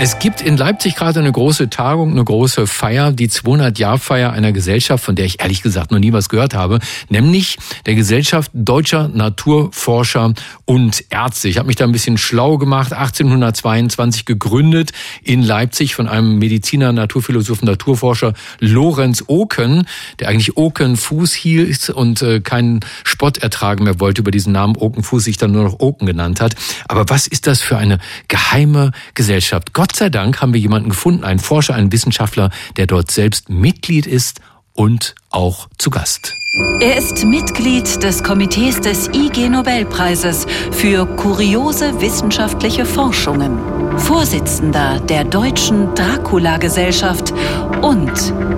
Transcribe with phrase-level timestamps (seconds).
[0.00, 5.02] Es gibt in Leipzig gerade eine große Tagung, eine große Feier, die 200-Jahr-Feier einer Gesellschaft,
[5.02, 6.78] von der ich ehrlich gesagt noch nie was gehört habe,
[7.08, 10.34] nämlich der Gesellschaft Deutscher Naturforscher
[10.66, 11.48] und Ärzte.
[11.48, 14.92] Ich habe mich da ein bisschen schlau gemacht, 1822 gegründet
[15.24, 19.84] in Leipzig von einem Mediziner, Naturphilosophen, Naturforscher Lorenz Oken,
[20.20, 20.96] der eigentlich Oken
[21.32, 25.50] hielt und äh, keinen Spott ertragen mehr wollte über diesen Namen Oken Fuß, sich dann
[25.50, 26.54] nur noch Oken genannt hat.
[26.86, 29.72] Aber was ist das für eine geheime Gesellschaft?
[29.72, 34.06] Gott sei Dank haben wir jemanden gefunden, einen Forscher, einen Wissenschaftler, der dort selbst Mitglied
[34.06, 34.40] ist
[34.78, 36.34] und auch zu Gast.
[36.80, 43.58] Er ist Mitglied des Komitees des IG Nobelpreises für kuriose wissenschaftliche Forschungen,
[43.98, 47.34] Vorsitzender der Deutschen Dracula-Gesellschaft
[47.82, 48.12] und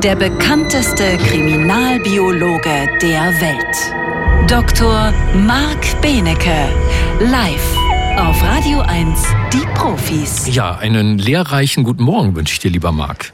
[0.04, 4.50] der bekannteste Kriminalbiologe der Welt.
[4.50, 5.12] Dr.
[5.34, 6.68] Marc Benecke,
[7.20, 7.79] live
[8.16, 9.22] auf Radio 1,
[9.52, 10.54] die Profis.
[10.54, 13.32] Ja, einen lehrreichen guten Morgen wünsche ich dir, lieber Marc.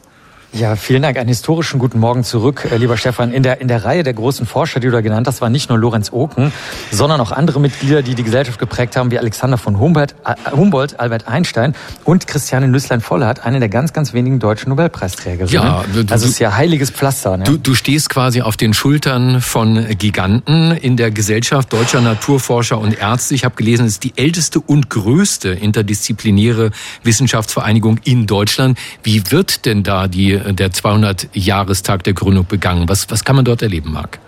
[0.57, 1.19] Ja, vielen Dank.
[1.19, 3.31] Einen historischen guten Morgen zurück, äh, lieber Stefan.
[3.31, 5.69] In der, in der Reihe der großen Forscher, die du da genannt hast, war nicht
[5.69, 6.51] nur Lorenz Oken,
[6.91, 10.99] sondern auch andere Mitglieder, die die Gesellschaft geprägt haben, wie Alexander von Humboldt, äh, Humboldt
[10.99, 15.53] Albert Einstein und Christiane Nüsslein-Vollert, eine der ganz, ganz wenigen deutschen Nobelpreisträgerinnen.
[15.53, 17.37] Ja, du, also es ist ja heiliges Pflaster.
[17.37, 17.45] Ne?
[17.45, 22.99] Du, du stehst quasi auf den Schultern von Giganten in der Gesellschaft deutscher Naturforscher und
[22.99, 23.35] Ärzte.
[23.35, 26.71] Ich habe gelesen, es ist die älteste und größte interdisziplinäre
[27.03, 28.79] Wissenschaftsvereinigung in Deutschland.
[29.03, 32.89] Wie wird denn da die der 200-Jahrestag der Gründung begangen.
[32.89, 34.19] Was, was kann man dort erleben, Marc?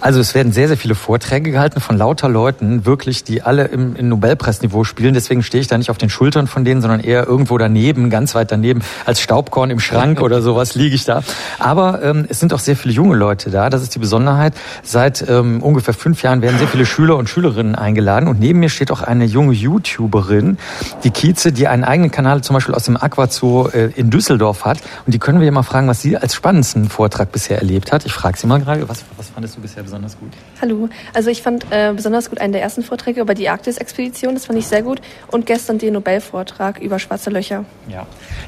[0.00, 3.96] Also es werden sehr, sehr viele Vorträge gehalten von lauter Leuten, wirklich, die alle im,
[3.96, 5.14] im Nobelpreisniveau spielen.
[5.14, 8.34] Deswegen stehe ich da nicht auf den Schultern von denen, sondern eher irgendwo daneben, ganz
[8.34, 11.22] weit daneben, als Staubkorn im Schrank oder sowas liege ich da.
[11.58, 13.70] Aber ähm, es sind auch sehr viele junge Leute da.
[13.70, 14.54] Das ist die Besonderheit.
[14.82, 18.28] Seit ähm, ungefähr fünf Jahren werden sehr viele Schüler und Schülerinnen eingeladen.
[18.28, 20.58] Und neben mir steht auch eine junge YouTuberin,
[21.04, 24.78] die Kieze, die einen eigenen Kanal zum Beispiel aus dem Aquazoo äh, in Düsseldorf hat.
[25.06, 28.06] Und die können wir ja mal fragen, was sie als spannendsten Vortrag bisher erlebt hat.
[28.06, 30.32] Ich frage sie mal gerade, was, was fandest du bisher besonders gut?
[30.60, 34.46] Hallo, also ich fand äh, besonders gut einen der ersten Vorträge über die Arktis-Expedition, das
[34.46, 35.00] fand ich sehr gut.
[35.28, 37.64] Und gestern den Nobelvortrag über schwarze Löcher.
[37.88, 38.06] Ja,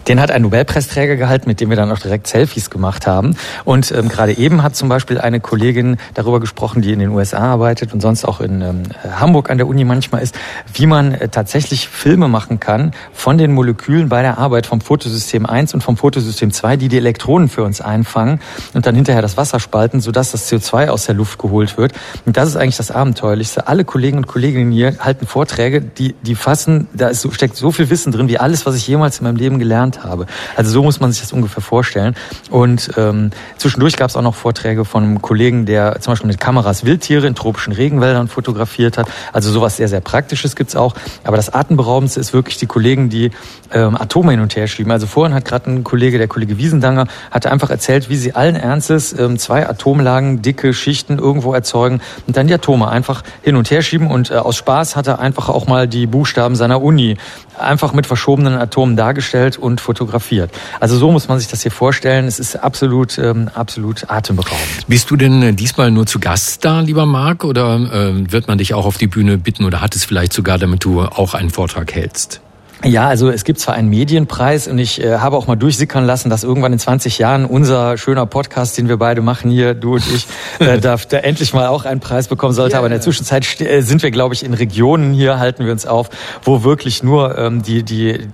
[0.09, 3.37] den hat ein Nobelpreisträger gehalten, mit dem wir dann auch direkt Selfies gemacht haben.
[3.65, 7.39] Und ähm, gerade eben hat zum Beispiel eine Kollegin darüber gesprochen, die in den USA
[7.39, 8.83] arbeitet und sonst auch in ähm,
[9.19, 10.35] Hamburg an der Uni manchmal ist,
[10.73, 15.47] wie man äh, tatsächlich Filme machen kann von den Molekülen bei der Arbeit vom Fotosystem
[15.47, 18.41] 1 und vom Fotosystem 2, die die Elektronen für uns einfangen
[18.75, 21.93] und dann hinterher das Wasser spalten, sodass das CO2 aus der Luft geholt wird.
[22.25, 23.67] Und das ist eigentlich das Abenteuerlichste.
[23.67, 27.91] Alle Kollegen und Kolleginnen hier halten Vorträge, die, die fassen, da ist steckt so viel
[27.91, 30.27] Wissen drin, wie alles, was ich jemals in meinem Leben gelernt habe.
[30.57, 32.15] Also so muss man sich das ungefähr vorstellen.
[32.51, 36.41] Und ähm, zwischendurch gab es auch noch Vorträge von einem Kollegen, der zum Beispiel mit
[36.41, 39.09] Kameras Wildtiere in tropischen Regenwäldern fotografiert hat.
[39.33, 40.95] Also sowas sehr, sehr Praktisches gibt's auch.
[41.25, 43.31] Aber das Atemberaubendste ist wirklich die Kollegen, die
[43.73, 44.93] ähm, Atome hin und her schieben.
[44.93, 48.57] Also vorhin hat gerade ein Kollege, der Kollege Wiesendanger, hatte einfach erzählt, wie sie allen
[48.57, 53.71] Ernstes ähm, zwei Atomlagen, dicke Schichten irgendwo erzeugen und dann die Atome einfach hin und
[53.71, 54.11] her schieben.
[54.11, 57.17] Und äh, aus Spaß hat er einfach auch mal die Buchstaben seiner Uni
[57.59, 60.51] einfach mit verschobenen Atomen dargestellt und fotografiert.
[60.81, 62.27] Also so muss man sich das hier vorstellen.
[62.27, 64.87] Es ist absolut, ähm, absolut atemberaubend.
[64.89, 68.59] Bist du denn äh, diesmal nur zu Gast da, lieber Marc, oder äh, wird man
[68.59, 71.51] dich auch auf die Bühne bitten oder hat es vielleicht sogar, damit du auch einen
[71.51, 72.41] Vortrag hältst?
[72.83, 76.31] Ja, also es gibt zwar einen Medienpreis und ich äh, habe auch mal durchsickern lassen,
[76.31, 80.05] dass irgendwann in 20 Jahren unser schöner Podcast, den wir beide machen hier, du und
[80.15, 80.27] ich,
[80.67, 82.73] äh, darf der endlich mal auch einen Preis bekommen sollte.
[82.73, 85.73] Ja, Aber in der Zwischenzeit äh, sind wir, glaube ich, in Regionen hier, halten wir
[85.73, 86.09] uns auf,
[86.43, 88.29] wo wirklich nur ähm, die, die,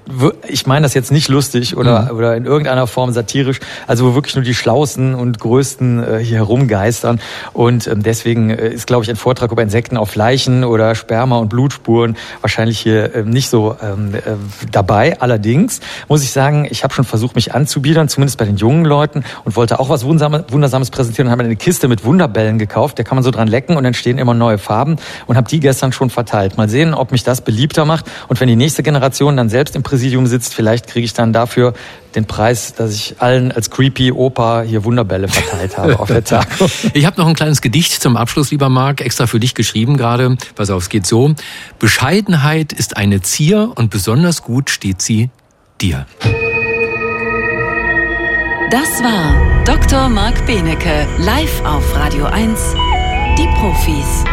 [0.46, 2.16] ich meine das jetzt nicht lustig oder, mhm.
[2.16, 3.58] oder in irgendeiner Form satirisch,
[3.88, 7.20] also wo wirklich nur die schlausten und größten äh, hier herumgeistern.
[7.52, 11.38] Und ähm, deswegen äh, ist, glaube ich, ein Vortrag über Insekten auf Leichen oder Sperma
[11.38, 14.35] und Blutspuren wahrscheinlich hier äh, nicht so ähm, äh,
[14.70, 15.20] dabei.
[15.20, 19.24] Allerdings muss ich sagen, ich habe schon versucht, mich anzubiedern, zumindest bei den jungen Leuten
[19.44, 22.98] und wollte auch was Wundersames präsentieren und habe eine Kiste mit Wunderbällen gekauft.
[22.98, 25.92] Da kann man so dran lecken und entstehen immer neue Farben und habe die gestern
[25.92, 26.56] schon verteilt.
[26.56, 29.82] Mal sehen, ob mich das beliebter macht und wenn die nächste Generation dann selbst im
[29.82, 31.74] Präsidium sitzt, vielleicht kriege ich dann dafür
[32.16, 36.46] den Preis, dass ich allen als creepy Opa hier Wunderbälle verteilt habe auf der Tagung.
[36.94, 40.36] Ich habe noch ein kleines Gedicht zum Abschluss, lieber Marc, extra für dich geschrieben gerade.
[40.54, 41.34] Pass auf, es geht so.
[41.78, 43.90] Bescheidenheit ist eine Zier und
[44.26, 45.30] besonders gut steht sie
[45.80, 46.06] dir.
[48.70, 50.08] Das war Dr.
[50.08, 52.74] Marc Benecke live auf Radio 1.
[53.38, 54.24] Die Profis.